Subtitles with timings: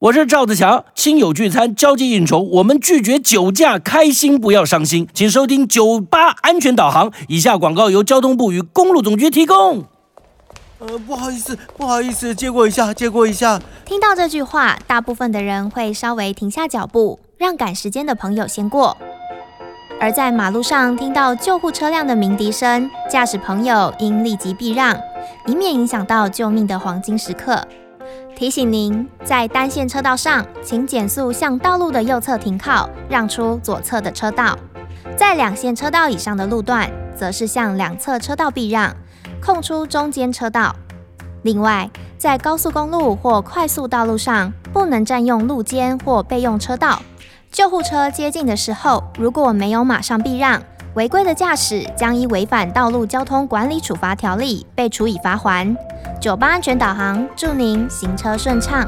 [0.00, 5.06] 我是赵子强，亲友聚餐、交际应酬，我们拒绝酒驾，开心不要伤心。
[5.12, 7.12] 请收听酒吧安全导航。
[7.28, 9.84] 以下广告由交通部与公路总局提供。
[10.78, 13.60] 呃，不好意思，不好意思，借过一下，借过一下。
[13.84, 18.96] 听到这句话，大部分的人会稍微停下脚步，让赶时间的朋友先过。
[20.00, 24.98] 而在马路上听到救护车辆的鸣笛声，驾驶朋友应立即避让，
[25.46, 27.62] 以免影响到救命的黄金时刻。
[28.40, 34.56] 提醒您，在单线车道上，请减速向道路的右侧停靠，让出左侧的车道；
[35.14, 38.96] 在两线车道以上的路段，则是向两侧车道避让，
[39.44, 40.74] 空出中间车道。
[41.42, 47.02] 另外，在高速公路或快速道路上，不能占用路肩或备用车道。
[47.52, 50.62] 救护车接近的时候，如果没有马上避让，
[50.94, 55.76] 违规的驾驶将依违反道路交通管理处罚条例被处以罚锾。
[56.20, 58.84] 酒吧安全导航，祝您行车顺畅。